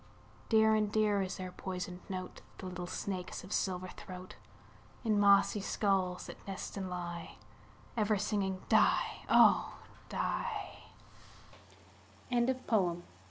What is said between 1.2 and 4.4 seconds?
is their poisoned note, The little snakes' of silver throat,